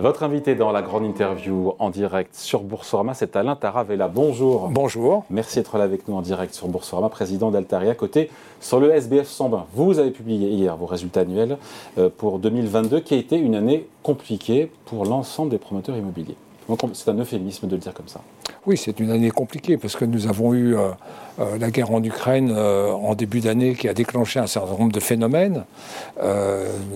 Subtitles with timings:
[0.00, 4.08] Votre invité dans la grande interview en direct sur Boursorama, c'est Alain Taravella.
[4.08, 4.70] Bonjour.
[4.70, 5.26] Bonjour.
[5.28, 7.94] Merci d'être là avec nous en direct sur Boursorama, président d'Altaria.
[7.94, 8.30] Côté
[8.60, 11.58] sur le SBF 120, vous avez publié hier vos résultats annuels
[11.98, 16.36] euh, pour 2022, qui a été une année compliquée pour l'ensemble des promoteurs immobiliers.
[16.94, 18.20] C'est un euphémisme de le dire comme ça.
[18.66, 20.90] Oui, c'est une année compliquée parce que nous avons eu euh,
[21.38, 24.92] euh, la guerre en Ukraine euh, en début d'année qui a déclenché un certain nombre
[24.92, 25.64] de phénomènes,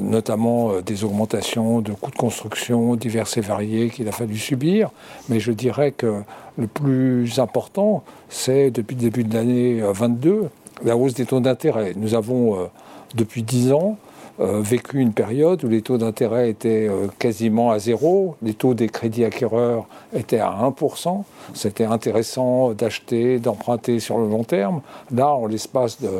[0.01, 4.91] notamment des augmentations de coûts de construction divers et variés qu'il a fallu subir.
[5.29, 6.23] Mais je dirais que
[6.59, 10.51] le plus important, c'est depuis le début de l'année 22,
[10.85, 11.95] la hausse des taux d'intérêt.
[11.97, 12.69] Nous avons
[13.15, 13.97] depuis 10 ans
[14.41, 18.75] euh, vécu une période où les taux d'intérêt étaient euh, quasiment à zéro, les taux
[18.75, 21.23] des crédits acquéreurs étaient à 1%.
[21.55, 24.81] C'était intéressant d'acheter, d'emprunter sur le long terme.
[25.13, 26.11] Là, en l'espace de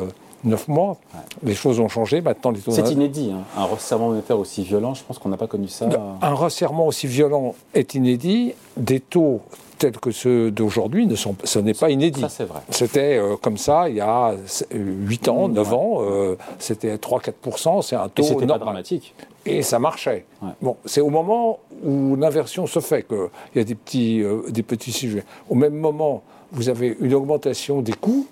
[0.45, 0.97] 9 mois,
[1.43, 2.21] les choses ont changé.
[2.21, 3.41] Maintenant, les taux C'est inédit, hein.
[3.57, 4.93] un resserrement monétaire aussi violent.
[4.93, 5.89] Je pense qu'on n'a pas connu ça.
[6.21, 8.53] Un resserrement aussi violent est inédit.
[8.77, 9.41] Des taux
[9.85, 12.21] tels que ceux d'aujourd'hui, ne sont, ce n'est pas inédit.
[12.21, 12.61] Ça, c'est vrai.
[12.69, 14.33] C'était euh, comme ça il y a
[14.71, 19.13] 8 ans, 9 ans, euh, c'était 3-4%, c'est un taux Et pas dramatique.
[19.45, 20.25] Et ça marchait.
[20.61, 24.63] Bon, c'est au moment où l'inversion se fait qu'il y a des petits, euh, des
[24.63, 25.23] petits sujets.
[25.49, 28.25] Au même moment, vous avez une augmentation des coûts,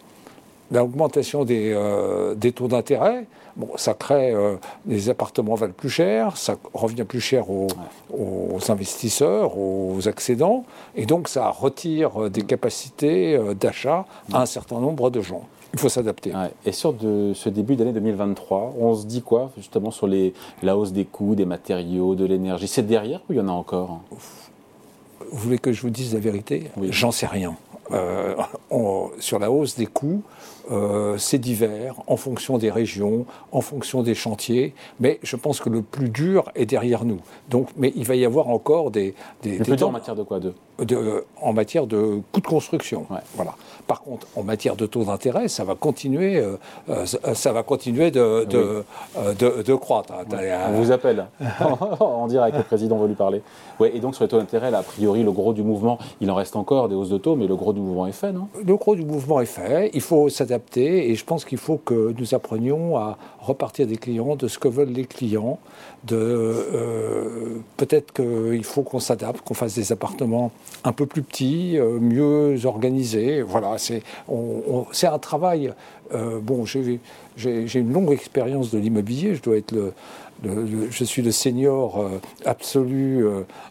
[0.80, 1.76] l'augmentation des,
[2.36, 4.56] des taux d'intérêt, Bon, ça crée euh,
[4.88, 7.68] les appartements valent plus cher, ça revient plus cher aux,
[8.70, 14.80] investisseurs, aux accédants, et donc ça retire euh, des capacités euh, d'achat à un certain
[14.80, 15.44] nombre de gens.
[15.74, 16.34] Il faut s'adapter.
[16.66, 20.78] Et sur de, ce début d'année 2023, on se dit quoi justement sur les, la
[20.78, 22.68] hausse des coûts, des matériaux, de l'énergie?
[22.68, 24.02] C'est derrière ou il y en a encore?
[24.12, 26.70] Vous voulez que je vous dise la vérité?
[26.90, 27.56] J'en sais rien.
[29.20, 30.22] sur la hausse des coûts,
[30.72, 35.70] euh, c'est divers en fonction des régions, en fonction des chantiers, mais je pense que
[35.70, 37.20] le plus dur est derrière nous.
[37.50, 39.14] Donc, mais il va y avoir encore des.
[39.42, 40.40] des le plus dur en matière de quoi?
[40.40, 40.54] De
[41.42, 43.06] en matière de coûts de construction.
[43.36, 43.56] Voilà.
[43.88, 46.58] Par contre, en matière de taux d'intérêt, ça va continuer, euh,
[46.90, 48.46] euh, ça va continuer de, euh,
[49.34, 50.14] de, de, croître.
[50.70, 51.26] On vous appelle
[52.00, 53.42] en direct, le président veut lui parler.
[53.80, 56.36] Ouais, et donc sur les taux d'intérêt, a priori, le gros du mouvement, il en
[56.36, 58.48] reste encore des hausses de taux, mais le gros du mouvement est fait, non?
[58.66, 59.92] Le gros du mouvement est fait.
[59.94, 64.36] Il faut s'adapter et je pense qu'il faut que nous apprenions à repartir des clients,
[64.36, 65.60] de ce que veulent les clients.
[66.04, 70.52] De peut-être qu'il faut qu'on s'adapte, qu'on fasse des appartements
[70.84, 73.42] un peu plus petit, euh, mieux organisé.
[73.42, 74.04] Voilà, c'est
[75.08, 75.74] un travail.
[76.14, 77.00] Euh, bon, j'ai
[77.76, 79.36] une longue expérience de l'immobilier.
[79.36, 79.94] Je dois être le,
[80.90, 83.26] je suis le senior euh, absolu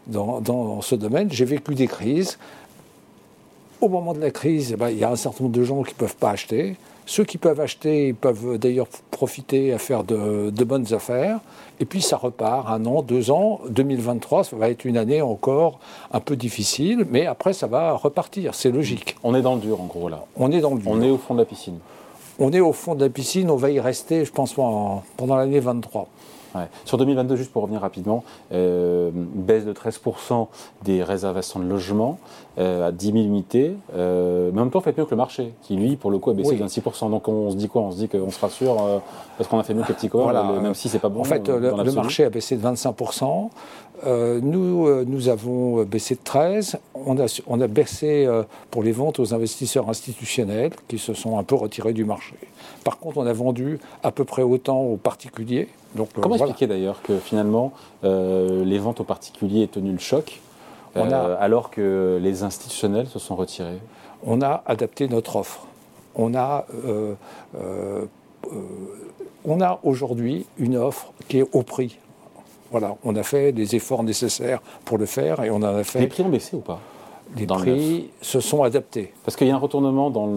[0.07, 1.31] dans, dans, ce domaine.
[1.31, 2.37] J'ai vécu des crises.
[3.81, 5.83] Au moment de la crise, eh ben, il y a un certain nombre de gens
[5.83, 6.75] qui ne peuvent pas acheter.
[7.05, 11.39] Ceux qui peuvent acheter, ils peuvent d'ailleurs profiter à faire de, bonnes affaires.
[11.79, 13.59] Et puis ça repart un an, deux ans.
[13.69, 15.79] 2023, ça va être une année encore
[16.11, 18.55] un peu difficile, mais après ça va repartir.
[18.55, 19.17] C'est logique.
[19.23, 20.25] On est dans le dur en gros là.
[20.37, 20.91] On est dans le dur.
[20.91, 21.79] On est au fond de la piscine.
[22.39, 23.51] On est au fond de la piscine.
[23.51, 26.07] On va y rester, je pense, pendant l'année 23.
[26.85, 30.47] Sur 2022, juste pour revenir rapidement, euh, baisse de 13%
[30.83, 32.19] des réservations de logements
[32.57, 33.75] euh, à 10 000 unités.
[33.95, 36.29] Euh, mais en même temps, fait mieux que le marché, qui lui, pour le coup,
[36.29, 37.09] a baissé de 26%.
[37.09, 37.81] Donc on se dit quoi?
[37.81, 39.01] On se dit qu'on se rassure
[39.37, 40.09] parce qu'on a fait mieux que les petits
[40.61, 41.21] même si c'est pas bon.
[41.21, 43.49] En fait, le, marché a baissé de 25%.
[44.05, 46.75] Nous, nous avons baissé de 13%.
[46.93, 48.27] On a, on a baissé
[48.71, 52.35] pour les ventes aux investisseurs institutionnels qui se sont un peu retirés du marché.
[52.83, 55.69] Par contre, on a vendu à peu près autant aux particuliers.
[55.95, 59.99] Donc, euh, Comment expliquer d'ailleurs que finalement euh, les ventes aux particuliers aient tenu le
[59.99, 60.41] choc
[60.95, 63.79] euh, alors que les institutionnels se sont retirés?
[64.23, 65.65] On a adapté notre offre.
[66.15, 66.65] On a,
[69.45, 71.97] on a aujourd'hui une offre qui est au prix.
[72.73, 75.99] Voilà, on a fait des efforts nécessaires pour le faire et on en a fait.
[75.99, 76.81] Les prix ont baissé ou pas
[77.35, 79.13] les prix se sont adaptés.
[79.23, 80.27] Parce qu'il y a un retournement dans,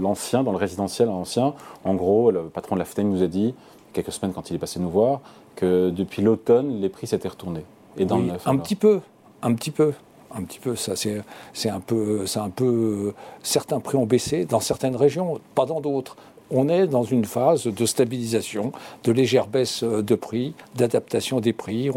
[0.00, 1.54] l'ancien, dans le résidentiel ancien.
[1.84, 3.54] En gros, le patron de la FNEC nous a dit,
[3.92, 5.20] quelques semaines quand il est passé nous voir,
[5.56, 7.64] que depuis l'automne, les prix s'étaient retournés.
[7.96, 9.00] Et dans le neuf, Un petit peu,
[9.42, 9.92] un petit peu.
[10.34, 13.14] Un petit peu, ça c'est un peu, c'est un peu.
[13.42, 16.16] Certains prix ont baissé dans certaines régions, pas dans d'autres
[16.50, 18.72] on est dans une phase de stabilisation,
[19.04, 21.90] de légère baisse de prix, d'adaptation des prix.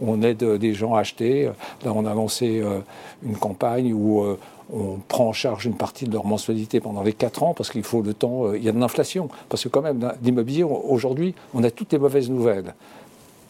[0.00, 1.50] On, aide des gens à acheter.
[1.84, 2.80] Là, on a lancé euh,
[3.24, 4.38] une campagne où euh,
[4.72, 7.82] on prend en charge une partie de leur mensualité pendant les 4 ans parce qu'il
[7.82, 8.46] faut le temps.
[8.46, 9.28] Euh, il y a de l'inflation.
[9.48, 12.74] Parce que, quand même, l'immobilier, aujourd'hui, on a toutes les mauvaises nouvelles.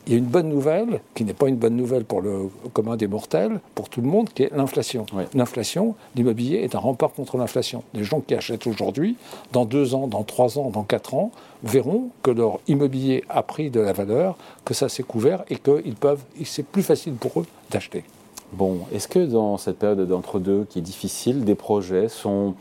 [0.07, 2.97] Il y a une bonne nouvelle, qui n'est pas une bonne nouvelle pour le commun
[2.97, 5.05] des mortels, pour tout le monde, qui est l'inflation.
[5.35, 7.83] L'inflation, l'immobilier est un rempart contre l'inflation.
[7.93, 9.17] Les gens qui achètent aujourd'hui,
[9.53, 11.33] dans deux ans, dans trois ans, dans quatre ans,
[11.65, 15.83] verront que leur immobilier a pris de la valeur, que ça s'est couvert et que
[15.95, 18.05] peuvent, c'est plus facile pour eux d'acheter.
[18.53, 22.55] Bon, est-ce que dans cette période d'entre-deux qui est difficile, des projets sont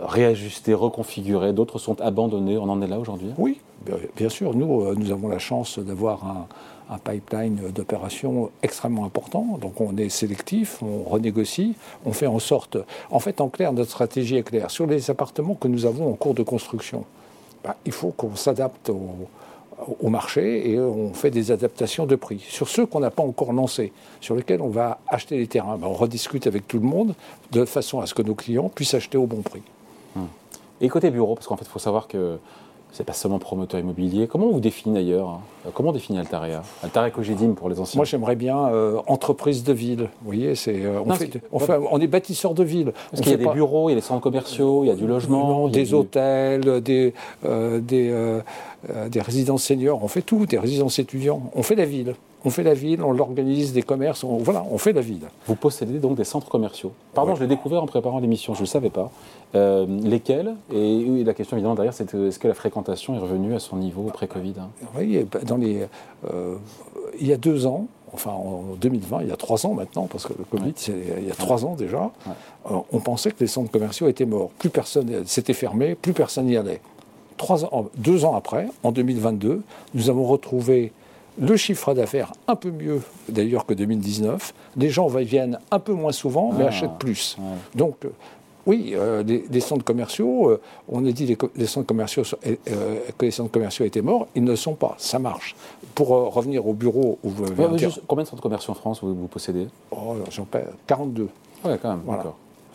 [0.00, 3.30] réajustés, reconfigurés, d'autres sont abandonnés On en est là aujourd'hui?
[3.38, 3.60] Oui,
[4.16, 4.54] bien sûr.
[4.54, 6.46] Nous, euh, nous avons la chance d'avoir un,
[7.04, 9.58] pipeline d'opérations extrêmement important.
[9.60, 11.74] Donc on est sélectif, on renégocie,
[12.04, 12.78] on fait en sorte...
[13.10, 14.70] En fait, en clair, notre stratégie est claire.
[14.70, 17.04] Sur les appartements que nous avons en cours de construction,
[17.64, 22.38] bah, il faut qu'on s'adapte au, marché et on fait des adaptations de prix.
[22.48, 25.88] Sur ceux qu'on n'a pas encore lancés, sur lesquels on va acheter les terrains, ben,
[25.88, 27.14] on rediscute avec tout le monde
[27.50, 29.62] de façon à ce que nos clients puissent acheter au bon prix.
[30.16, 30.26] Hum.
[30.80, 32.38] Et côté bureau, parce qu'en fait, il faut savoir que
[32.92, 34.26] c'est pas seulement promoteur immobilier.
[34.26, 35.40] Comment on vous définit d'ailleurs hein
[35.74, 39.72] Comment on définit Altaria Altaria Cogedim pour les anciens Moi, j'aimerais bien euh, entreprise de
[39.72, 40.08] ville.
[40.20, 41.02] Vous voyez, c'est, euh,
[41.52, 42.92] on, est bâtisseur de ville.
[43.10, 44.94] Parce qu'il y a des bureaux, il y a des centres commerciaux, il y a
[44.94, 45.68] du logement.
[45.68, 47.12] des hôtels, des,
[47.44, 48.40] euh, des,
[49.10, 50.02] des résidences seniors.
[50.02, 51.50] On fait tout, des résidences étudiants.
[51.54, 52.14] On fait la ville
[52.44, 55.26] on fait la ville, on l'organise, des commerces, on, voilà, on fait la ville.
[55.46, 56.92] Vous possédez donc des centres commerciaux.
[57.14, 59.10] Pardon, je l'ai découvert en préparant l'émission, je ne le savais pas.
[59.54, 60.54] Euh, lesquels?
[60.72, 64.02] Et la question évidemment derrière, c'est est-ce que la fréquentation est revenue à son niveau
[64.02, 64.68] pré-Covid hein?
[64.96, 65.86] Oui, dans les,
[66.30, 66.56] euh,
[67.18, 70.26] il y a deux ans, enfin en 2020, il y a trois ans maintenant, parce
[70.26, 72.10] que le Covid, il y a trois ans déjà,
[72.70, 74.50] euh, on pensait que les centres commerciaux étaient morts.
[74.58, 76.80] Plus personne s'était fermé, plus personne n'y allait.
[77.36, 79.62] Trois ans, deux ans après, en 2022,
[79.94, 80.92] nous avons retrouvé
[81.38, 84.54] le chiffre d'affaires un peu mieux d'ailleurs que 2019.
[84.76, 87.36] Les gens viennent un peu moins souvent, mais ah, achètent plus.
[87.74, 88.10] Donc, euh,
[88.66, 93.30] oui, euh, les, centres commerciaux, euh, on a dit que les centres commerciaux, que les
[93.30, 95.54] centres commerciaux étaient morts, ils ne le sont pas, ça marche.
[95.94, 97.44] Pour revenir au bureau où vous
[98.06, 99.68] Combien de centres commerciaux en France vous, vous possédez?
[99.92, 100.46] Oh, J'en
[100.86, 101.28] 42.
[101.64, 102.02] Oui, quand même,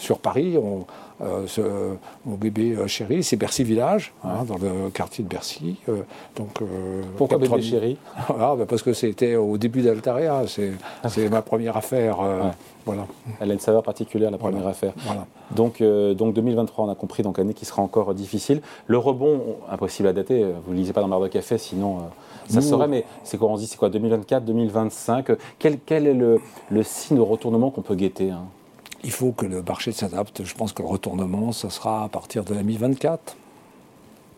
[0.01, 0.85] Sur Paris, on,
[1.23, 1.93] euh,
[2.25, 5.77] mon bébé euh, chéri, c'est Bercy Village, hein, dans le quartier de Bercy.
[5.87, 6.01] Euh,
[6.35, 6.59] donc,
[7.17, 7.97] Pourquoi bébé chéri
[8.29, 12.17] bah, Parce que c'était au début d'Altaria, c'est ma première affaire.
[12.85, 13.05] Voilà.
[13.39, 14.93] Elle a une saveur particulière, la première affaire.
[15.55, 18.61] Donc, donc 2023, on a compris, donc année qui sera encore difficile.
[18.87, 21.99] Le rebond, impossible à dater, vous ne lisez pas dans le de café, sinon
[22.47, 26.41] ça serait, mais c'est quoi On dit, c'est quoi 2024, 2025 quel, quel, est le,
[26.69, 28.45] le signe de retournement qu'on peut guetter hein?
[29.03, 30.43] Il faut que le marché s'adapte.
[30.43, 33.19] Je pense que le retournement, ce sera à partir de la mi-24.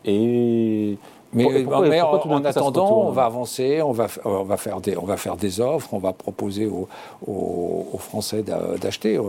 [0.05, 0.97] Et
[1.33, 5.35] mais, en, attendant, on va avancer, on va, on, va faire des, on va faire
[5.35, 6.87] des offres, on va proposer aux,
[7.25, 9.19] aux, Français d'acheter.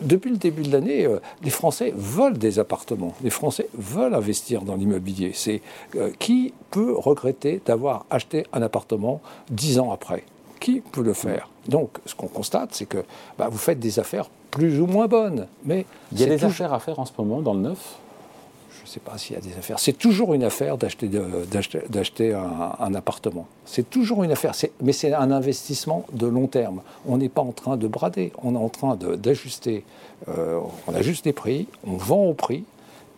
[0.00, 3.14] Depuis le début de l'année, euh, les Français veulent des appartements.
[3.22, 5.30] Les Français veulent investir dans l'immobilier.
[5.34, 5.62] C'est
[5.96, 9.20] euh, qui peut regretter d'avoir acheté un appartement
[9.50, 10.24] dix ans après?
[10.60, 13.04] Qui peut le faire Donc, ce qu'on constate, c'est que
[13.38, 15.46] bah, vous faites des affaires plus ou moins bonne.
[15.64, 17.96] Mais il y a des affaires à faire en ce moment dans le neuf?
[18.78, 19.78] Je ne sais pas s'il y a des affaires.
[19.78, 21.10] C'est toujours une affaire d'acheter,
[21.90, 23.46] d'acheter, un, appartement.
[23.66, 24.54] C'est toujours une affaire.
[24.80, 26.80] mais c'est un investissement de long terme.
[27.06, 28.32] On n'est pas en train de brader.
[28.42, 29.84] On est en train d'ajuster.
[30.28, 32.64] Euh, on ajuste les prix, on vend au prix.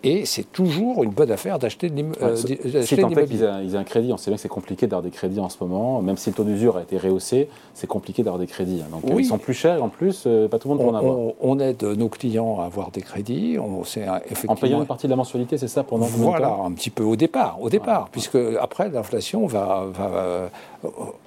[0.02, 2.24] Et c'est toujours une bonne affaire d'acheter de l'immobilier.
[2.24, 5.10] Euh, si tant qu'ils aient, un crédit, on sait bien que c'est compliqué d'avoir des
[5.10, 8.38] crédits en ce moment, même si le taux d'usure a été rehaussé, c'est compliqué d'avoir
[8.38, 8.80] des crédits.
[8.82, 8.88] Hein.
[8.90, 11.16] Donc ils sont plus chers en plus, euh, pas tout le monde peut en avoir.
[11.40, 13.58] On, aide nos clients à avoir des crédits.
[13.58, 14.52] On, effectivement...
[14.52, 17.16] En payant une partie de la mensualité, c'est ça pendant Voilà, un petit peu au
[17.16, 20.50] départ, au départ, puisque après l'inflation va, va,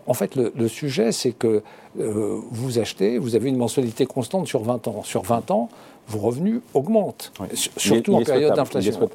[0.07, 1.61] En fait, le, sujet, c'est que
[1.99, 5.03] euh, vous achetez, vous avez une mensualité constante sur 20 ans.
[5.03, 5.69] Sur 20 ans,
[6.07, 7.31] vos revenus augmentent,
[7.77, 9.09] surtout, en période d'inflation.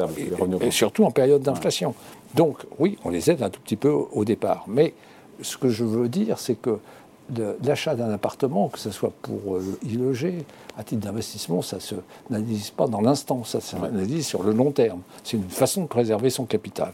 [0.61, 1.95] Et, surtout en période d'inflation.
[2.35, 4.65] Donc oui, on les aide un tout petit peu au départ.
[4.67, 4.95] Mais
[5.43, 6.79] ce que je veux dire, c'est que
[7.63, 10.45] l'achat d'un appartement, que ce soit pour euh, y loger,
[10.79, 11.95] à titre d'investissement, ça se
[12.31, 15.01] n'analyse pas dans l'instant, ça s'analyse sur le long terme.
[15.25, 16.93] C'est une façon de préserver son capital.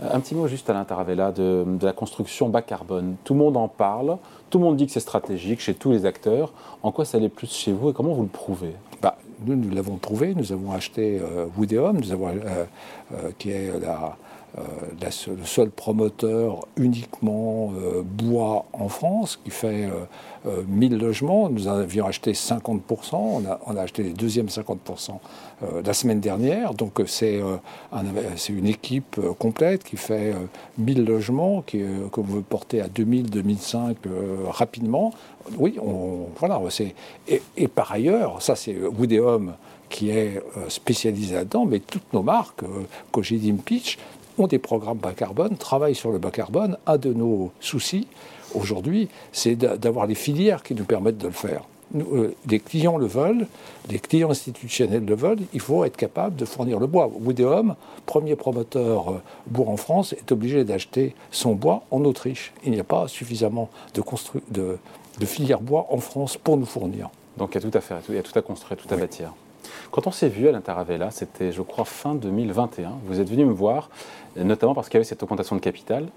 [0.00, 3.16] Un petit mot juste à l'intérieur de, de la construction bas carbone.
[3.24, 4.16] Tout le monde en parle,
[4.50, 6.52] tout le monde dit que c'est stratégique chez tous les acteurs.
[6.82, 8.74] En quoi ça l'est plus chez vous et comment vous le prouvez?
[9.44, 10.34] Nous, nous l'avons prouvé.
[10.34, 11.46] Nous avons acheté euh,
[11.92, 12.64] nous avons, euh,
[13.12, 14.16] euh, qui est la,
[14.58, 17.72] euh, le seul promoteur uniquement
[18.04, 19.88] bois en France, qui fait
[20.46, 21.48] 1000 logements.
[21.48, 22.80] Nous en avions acheté 50%.
[23.66, 25.12] On a, acheté les deuxièmes 50%
[25.84, 26.74] la semaine dernière.
[26.74, 27.40] Donc c'est
[28.48, 30.34] une équipe complète qui fait
[30.78, 33.96] 1000 logements, qui, que vous porter à 2000, 2005
[34.48, 35.12] rapidement
[35.56, 35.78] oui,
[36.38, 36.60] voilà,
[37.26, 39.54] et, et, par ailleurs, ça c'est Woodéum
[39.88, 43.98] qui est euh, spécialisé là-dedans, mais toutes nos marques, euh, Cogedim Pitch,
[44.38, 46.76] ont des programmes bas carbone, travaillent sur le bas carbone.
[46.86, 48.06] Un de nos soucis
[48.54, 51.62] aujourd'hui, c'est d'avoir les filières qui nous permettent de le faire.
[51.94, 53.46] Euh, les clients le veulent,
[53.88, 57.06] les clients institutionnels le veulent, il faut être capable de fournir le bois.
[57.06, 62.52] Woodeum, premier promoteur euh, bois en France, est obligé d'acheter son bois en Autriche.
[62.64, 64.02] Il n'y a pas suffisamment de,
[64.50, 64.78] de,
[65.18, 67.08] de filières bois en France pour nous fournir.
[67.38, 68.96] Donc il y a tout à faire, il y a tout à construire, tout à
[68.96, 69.32] bâtir.
[69.90, 73.52] Quand on s'est vu à l'Intaravella, c'était je crois fin 2021, vous êtes venu me
[73.52, 73.90] voir,
[74.36, 76.08] notamment parce qu'il y avait cette augmentation de capital,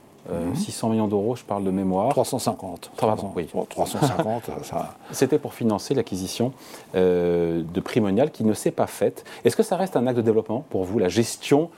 [0.54, 0.94] 600 euh, mhm.
[0.94, 2.10] millions d'euros, je parle de mémoire.
[2.10, 2.92] 350.
[2.96, 3.48] 300, oui.
[3.70, 4.96] 350, ça...
[5.12, 6.54] C'était pour financer l'acquisition
[6.96, 9.24] euh, de Primonial qui ne s'est pas faite.
[9.44, 11.70] Est-ce que ça reste un acte de développement pour vous, la gestion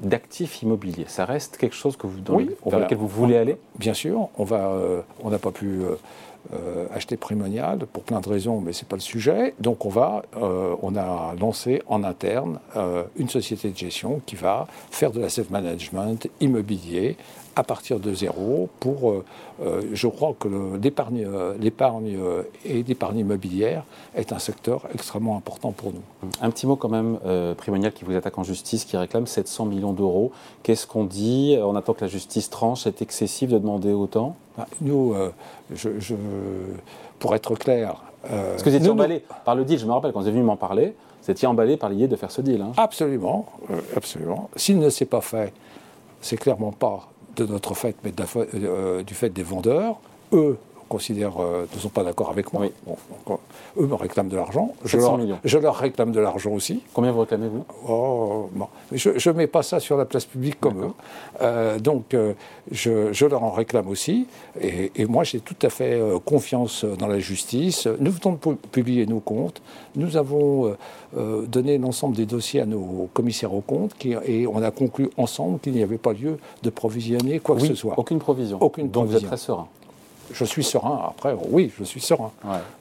[0.00, 1.06] d'actifs immobiliers?
[1.08, 3.56] Ça reste quelque chose que vous, dans lequel vous voulez aller?
[3.78, 5.94] Bien sûr, on va, euh, on n'a pas pu euh,
[6.94, 9.54] acheter Primonial pour plein de raisons, mais ce n'est pas le sujet.
[9.60, 14.36] Donc on, va, euh, on a lancé en interne euh, une société de gestion qui
[14.36, 17.16] va faire de l'asset management immobilier
[17.56, 19.24] à partir de zéro pour,
[19.92, 21.26] je crois que l'épargne
[22.64, 23.82] et l'épargne immobilière
[24.14, 26.30] est un secteur extrêmement important pour nous.
[26.40, 27.18] Un petit mot quand même,
[27.56, 30.30] Primonial qui vous attaque en justice, qui réclame 700 millions d'euros.
[30.62, 31.58] Qu'est-ce qu'on dit?
[31.60, 34.36] On attend que la justice tranche, c'est excessif de demander autant?
[34.80, 35.30] Nous, euh,
[35.74, 36.14] je,
[37.18, 38.02] pour être clair.
[38.30, 40.34] Euh, Parce que vous étiez emballé par le deal, je me rappelle, quand vous êtes
[40.34, 42.60] venu m'en parler, vous étiez emballé par l'idée de faire ce deal.
[42.62, 42.72] Hein.
[42.76, 44.50] Absolument, euh, absolument.
[44.56, 45.52] S'il ne s'est pas fait,
[46.20, 48.12] c'est clairement pas de notre fait, mais
[49.04, 49.96] du fait des vendeurs.
[50.32, 52.66] Eux considèrent, euh, ne sont pas d'accord avec moi.
[52.66, 54.74] eux me réclament de l'argent.
[54.84, 56.82] Je leur, je leur, réclame de l'argent aussi.
[56.94, 57.64] Combien vous réclamez-vous?
[57.88, 58.50] Oh,
[58.92, 60.92] Je ne mets pas ça sur la place publique comme eux.
[61.42, 62.32] Euh, donc, euh,
[62.70, 64.26] je, je, leur en réclame aussi.
[64.60, 67.86] Et, et moi, j'ai tout à fait confiance dans la justice.
[68.00, 69.62] Nous venons de publier nos comptes.
[69.94, 70.74] Nous avons
[71.14, 75.58] donné l'ensemble des dossiers à nos commissaires aux comptes qui, et on a conclu ensemble
[75.60, 77.94] qu'il n'y avait pas lieu de provisionner quoi que ce soit.
[77.98, 78.58] Aucune provision.
[78.60, 79.18] Aucune donc provision.
[79.18, 79.68] vous êtes très serein
[80.32, 81.10] je suis serein.
[81.10, 82.30] Après, oui, je suis serein.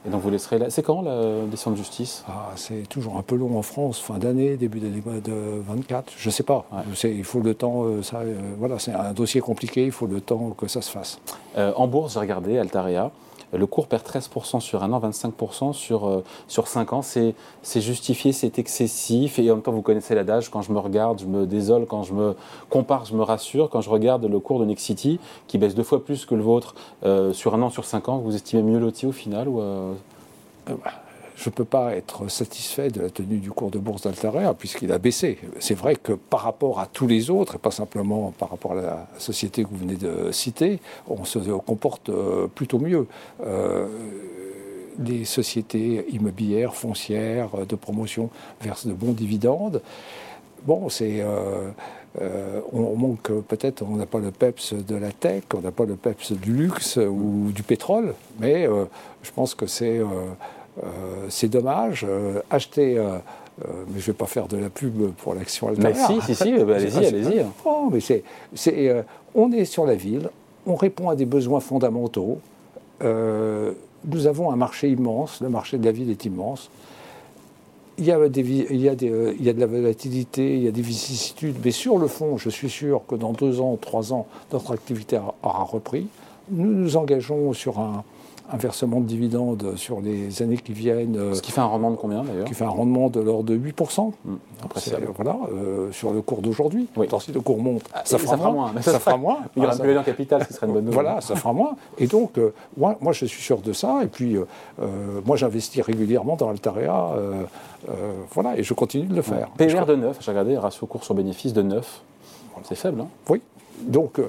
[0.06, 0.70] Et donc vous laisserez là.
[0.70, 2.24] C'est quand la décision de justice?
[2.28, 6.14] Ah, C'est toujours un peu long en France, fin d'année, début d'année de 24.
[6.18, 6.66] Je ne sais pas.
[7.04, 7.84] Il faut le temps.
[7.84, 9.86] Euh, ça, euh, voilà, c'est un dossier compliqué.
[9.86, 11.20] Il faut le temps que ça se fasse.
[11.58, 13.12] Euh, en bourse, j'ai regardé Altaria.
[13.54, 17.02] Le cours perd 13% sur un an, 25% sur, euh, sur 5 ans.
[17.02, 17.34] C'est
[17.82, 19.40] justifié, c'est excessif.
[19.40, 21.86] Et en même temps, vous connaissez l'adage, quand je me regarde, je me désole.
[21.86, 22.36] Quand je me
[22.70, 23.70] compare, je me rassure.
[23.70, 26.76] Quand je regarde le cours de Nexity, qui baisse deux fois plus que le vôtre
[27.06, 29.94] euh, sur un an, sur 5 ans, vous estimez mieux loti au final euh,
[31.38, 34.92] je ne peux pas être satisfait de la tenue du cours de bourse d'Altaria puisqu'il
[34.92, 35.38] a baissé.
[35.60, 38.76] C'est vrai que par rapport à tous les autres, et pas simplement par rapport à
[38.76, 43.06] la société que vous venez de citer, on se comporte euh, plutôt mieux.
[43.46, 43.88] Euh,
[45.00, 49.82] les sociétés immobilières, foncières, de promotion versent de bons dividendes.
[50.64, 51.22] Bon, c'est.
[51.22, 51.70] Euh,
[52.74, 55.96] on manque peut-être, on n'a pas le PEPS de la tech, on n'a pas le
[55.96, 58.68] PEPS du luxe ou du pétrole, mais
[59.22, 60.02] je pense que c'est
[61.30, 62.06] c'est dommage.
[62.08, 62.98] Euh, acheter.
[62.98, 63.18] Euh,
[63.88, 66.08] mais je ne vais pas faire de la pub pour l'action Altaria.
[66.10, 67.46] Mais si, si, si, bah, allez-y, allez-y.
[67.66, 69.04] Oh, mais c'est, c'est,
[69.34, 70.30] on est sur la ville,
[70.68, 72.38] on répond à des besoins fondamentaux.
[73.02, 76.70] nous avons un marché immense, le marché de la ville est immense.
[77.98, 80.64] Il y, a des, il, y a des, il y a de la volatilité, il
[80.64, 83.76] y a des vicissitudes, mais sur le fond, je suis sûr que dans deux ans,
[83.82, 86.06] trois ans, notre activité aura repris.
[86.52, 88.04] Nous nous engageons sur un,
[88.52, 91.34] un versement de dividendes sur les années qui viennent.
[91.34, 93.58] Ce qui fait un rendement de combien d'ailleurs Qui fait un rendement de l'ordre de
[93.58, 94.12] 8%.
[94.26, 94.36] Mmh,
[95.16, 96.88] voilà, euh, sur le cours d'aujourd'hui.
[96.96, 97.08] Oui.
[97.20, 98.72] si le cours monte, ah, ça, fera, moins.
[98.82, 99.40] ça, fera moins.
[99.56, 101.02] Il y aura ah, plus en capital, ce serait une bonne nouvelle.
[101.02, 101.76] Voilà, ça fera moins.
[101.98, 104.04] Et donc, euh, moi, moi, je suis sûr de ça.
[104.04, 104.46] Et puis, euh,
[105.26, 107.12] moi, j'investis régulièrement dans Altaria.
[108.32, 109.50] voilà, et je continue de le faire.
[109.58, 112.02] PER de 9, j'ai regardé, ratio cours sur bénéfice de 9.
[112.64, 113.42] C'est faible, hein Oui.
[113.82, 114.20] Donc,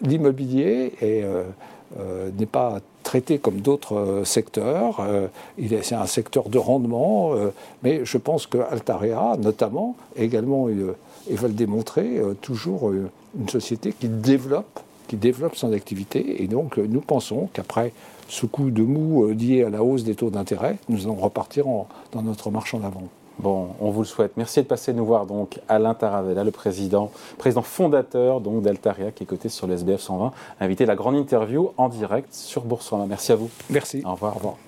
[0.00, 5.00] l'immobilier n'est pas traité comme d'autres euh, secteurs.
[5.00, 5.28] Euh,
[5.82, 7.48] c'est un secteur de rendement, euh,
[7.82, 14.08] mais je pense que Altaria, notamment, également, et va le démontrer, toujours une société qui
[14.08, 16.42] développe, qui développe son activité.
[16.42, 17.92] Et donc, nous pensons qu'après
[18.28, 21.66] ce coup de mou lié à la hausse des taux d'intérêt, nous allons repartir
[22.12, 23.04] dans notre marche en avant.
[23.38, 24.32] Bon, on vous le souhaite.
[24.36, 29.24] Merci de passer nous voir donc Alain Taravella, le président, président fondateur donc d'Altaria, qui
[29.24, 33.06] est coté sur le SBF 120, invité la grande interview en direct sur Boursorama.
[33.06, 33.50] Merci à vous.
[33.70, 34.02] Merci.
[34.04, 34.32] Au revoir.
[34.32, 34.67] Au revoir.